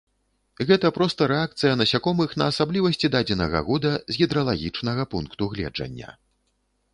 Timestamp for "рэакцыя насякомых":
1.31-2.33